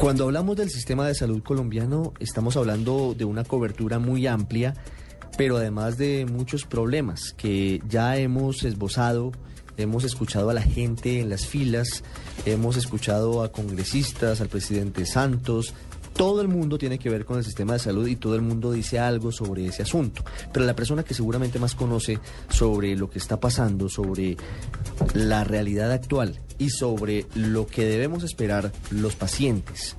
[0.00, 4.74] Cuando hablamos del sistema de salud colombiano, estamos hablando de una cobertura muy amplia,
[5.36, 9.32] pero además de muchos problemas que ya hemos esbozado,
[9.76, 12.04] hemos escuchado a la gente en las filas,
[12.46, 15.74] hemos escuchado a congresistas, al presidente Santos,
[16.18, 18.72] todo el mundo tiene que ver con el sistema de salud y todo el mundo
[18.72, 20.24] dice algo sobre ese asunto.
[20.52, 22.18] Pero la persona que seguramente más conoce
[22.50, 24.36] sobre lo que está pasando, sobre
[25.14, 29.96] la realidad actual y sobre lo que debemos esperar los pacientes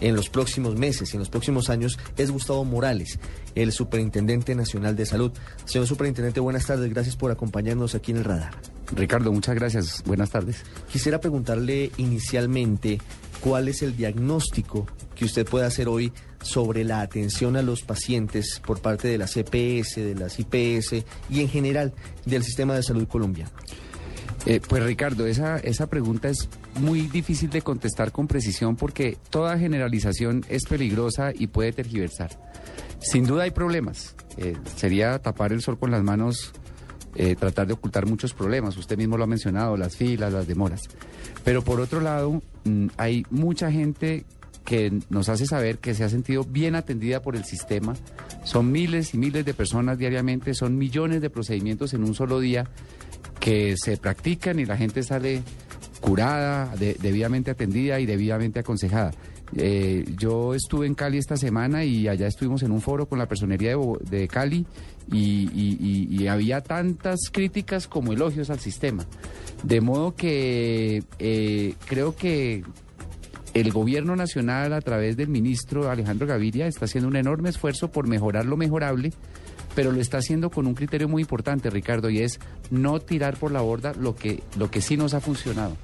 [0.00, 3.20] en los próximos meses y en los próximos años es Gustavo Morales,
[3.54, 5.30] el Superintendente Nacional de Salud.
[5.64, 6.90] Señor Superintendente, buenas tardes.
[6.90, 8.56] Gracias por acompañarnos aquí en el radar.
[8.96, 10.02] Ricardo, muchas gracias.
[10.04, 10.64] Buenas tardes.
[10.90, 12.98] Quisiera preguntarle inicialmente
[13.42, 18.60] cuál es el diagnóstico que usted puede hacer hoy sobre la atención a los pacientes
[18.64, 21.92] por parte de las EPS, de las IPS y en general
[22.24, 23.50] del sistema de salud colombiano.
[24.44, 26.48] Eh, pues Ricardo, esa, esa pregunta es
[26.80, 32.30] muy difícil de contestar con precisión porque toda generalización es peligrosa y puede tergiversar.
[32.98, 34.16] Sin duda hay problemas.
[34.36, 36.52] Eh, sería tapar el sol con las manos,
[37.14, 38.76] eh, tratar de ocultar muchos problemas.
[38.76, 40.82] Usted mismo lo ha mencionado, las filas, las demoras.
[41.44, 42.42] Pero por otro lado,
[42.96, 44.24] hay mucha gente
[44.64, 47.94] que nos hace saber que se ha sentido bien atendida por el sistema.
[48.44, 52.68] Son miles y miles de personas diariamente, son millones de procedimientos en un solo día
[53.40, 55.42] que se practican y la gente sale
[56.02, 59.12] curada, debidamente atendida y debidamente aconsejada.
[59.56, 63.26] Eh, yo estuve en Cali esta semana y allá estuvimos en un foro con la
[63.26, 64.66] personería de, Cali
[65.10, 69.06] y, había tantas críticas como elogios al sistema.
[69.62, 72.64] De modo que eh, creo que
[73.54, 78.08] el gobierno nacional a través del ministro Alejandro Gaviria está haciendo un enorme esfuerzo por
[78.08, 79.12] mejorar lo mejorable
[79.74, 83.52] pero lo está haciendo con un criterio muy importante, Ricardo, y es no tirar por
[83.52, 85.76] la borda lo que, lo que sí nos ha funcionado.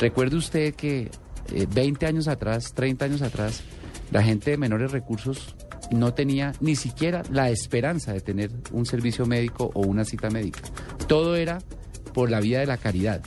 [0.00, 1.10] Recuerde usted que
[1.52, 3.62] 20 eh, años atrás, 30 años atrás,
[4.10, 5.54] la gente de menores recursos
[5.90, 10.60] no tenía ni siquiera la esperanza de tener un servicio médico o una cita médica.
[11.06, 11.58] Todo era
[12.14, 13.22] por la vía de la caridad.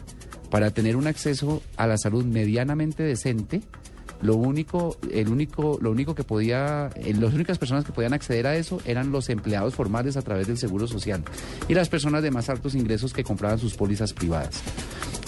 [0.49, 3.61] Para tener un acceso a la salud medianamente decente,
[4.21, 8.47] lo único, el único, lo único que podía, eh, las únicas personas que podían acceder
[8.47, 11.23] a eso eran los empleados formales a través del Seguro Social
[11.67, 14.63] y las personas de más altos ingresos que compraban sus pólizas privadas.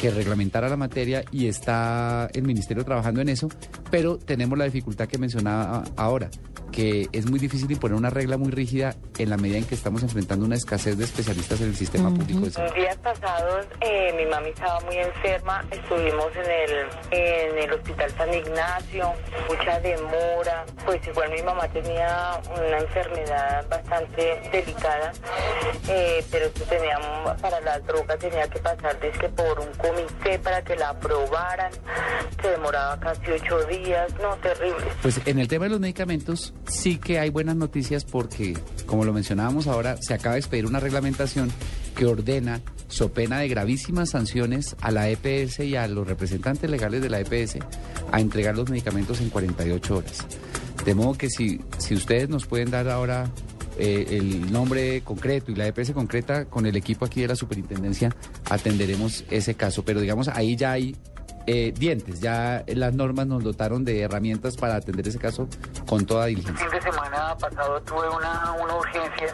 [0.00, 3.48] que reglamentara la materia y está el ministerio trabajando en eso,
[3.90, 6.30] pero tenemos la dificultad que mencionaba ahora,
[6.70, 10.02] que es muy difícil imponer una regla muy rígida en la medida en que estamos
[10.02, 12.74] enfrentando una escasez de especialistas en el sistema público de salud.
[12.74, 18.34] días pasados eh, mi mami estaba muy enferma, estuvimos en el, en el hospital San
[18.34, 19.12] Ignacio,
[19.48, 25.12] mucha demora, pues igual mi mamá tenía una enfermedad bastante delicada,
[25.88, 26.98] eh, pero esto tenía,
[27.40, 31.72] para las drogas tenía que pasar desde por un comité para que la aprobaran,
[32.40, 33.79] se demoraba casi ocho días,
[34.20, 34.84] no, terrible.
[35.02, 38.56] Pues en el tema de los medicamentos, sí que hay buenas noticias porque,
[38.86, 41.50] como lo mencionábamos ahora, se acaba de expedir una reglamentación
[41.96, 47.02] que ordena, so pena de gravísimas sanciones, a la EPS y a los representantes legales
[47.02, 47.58] de la EPS
[48.12, 50.26] a entregar los medicamentos en 48 horas.
[50.84, 53.30] De modo que si, si ustedes nos pueden dar ahora
[53.78, 58.14] eh, el nombre concreto y la EPS concreta, con el equipo aquí de la superintendencia
[58.48, 59.84] atenderemos ese caso.
[59.84, 60.96] Pero digamos, ahí ya hay
[61.46, 62.20] eh, dientes.
[62.20, 65.48] Ya las normas nos dotaron de herramientas para atender ese caso
[65.86, 66.68] con toda El diligencia.
[66.68, 69.26] fin de semana pasado tuve una, una urgencia,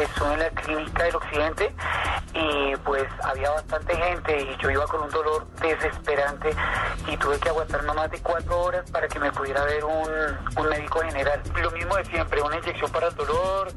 [0.00, 1.74] estuve en la clínica del occidente
[2.34, 6.54] y pues había bastante gente y yo iba con un dolor desesperante
[7.06, 10.10] y tuve que aguantar más de cuatro horas para que me pudiera ver un,
[10.56, 11.40] un médico general.
[11.60, 13.72] Lo mismo de siempre, una inyección para el dolor,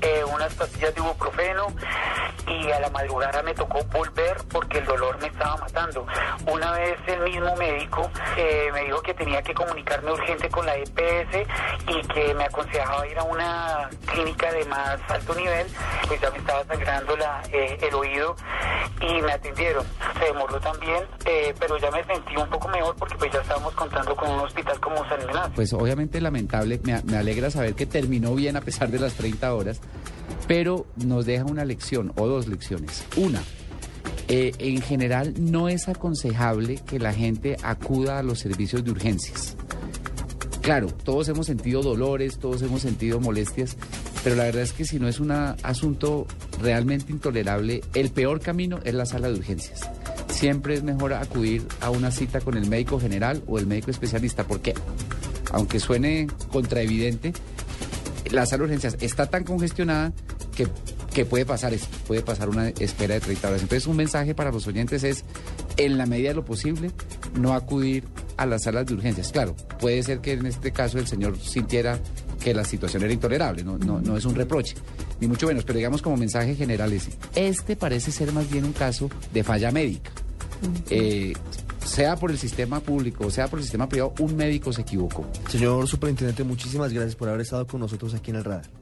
[0.00, 1.66] eh, unas pastillas de ibuprofeno
[2.46, 6.06] y a la madrugada me tocó volver porque el dolor me estaba matando.
[6.46, 10.76] Una vez el mismo médico eh, me dijo que tenía que comunicarme urgente con la
[10.76, 11.46] EPS
[11.86, 15.66] y que me aconsejaba ir a una clínica de más alto nivel,
[16.08, 18.36] pues ya me estaba sangrando la, eh, el oído
[19.00, 19.84] y me atendieron.
[20.18, 23.74] Se demoró también, eh, pero ya me sentí un poco mejor porque pues ya estábamos
[23.74, 25.52] contando con un hospital como San Ignacio.
[25.54, 29.54] Pues obviamente lamentable, me, me alegra saber que terminó bien a pesar de las 30
[29.54, 29.80] horas,
[30.46, 33.06] pero nos deja una lección o dos lecciones.
[33.16, 33.40] Una,
[34.32, 39.56] eh, en general no es aconsejable que la gente acuda a los servicios de urgencias.
[40.62, 43.76] Claro, todos hemos sentido dolores, todos hemos sentido molestias,
[44.22, 46.26] pero la verdad es que si no es un asunto
[46.60, 49.80] realmente intolerable, el peor camino es la sala de urgencias.
[50.28, 54.44] Siempre es mejor acudir a una cita con el médico general o el médico especialista,
[54.44, 54.74] porque
[55.52, 57.32] aunque suene contraevidente,
[58.30, 60.12] la sala de urgencias está tan congestionada
[60.54, 63.62] que, puede pasar esto, puede pasar una espera de 30 horas.
[63.62, 65.24] Entonces un mensaje para los oyentes es,
[65.76, 66.90] en la medida de lo posible,
[67.38, 68.04] no acudir
[68.36, 69.32] a las salas de urgencias.
[69.32, 71.98] Claro, puede ser que en este caso el señor sintiera
[72.42, 74.74] que la situación era intolerable, no, no, no es un reproche,
[75.20, 78.72] ni mucho menos, pero digamos como mensaje general es, este parece ser más bien un
[78.72, 80.10] caso de falla médica.
[80.90, 81.32] Eh,
[81.84, 85.26] sea por el sistema público o sea por el sistema privado, un médico se equivocó.
[85.48, 88.80] Señor Superintendente, muchísimas gracias por haber estado con nosotros aquí en el radar.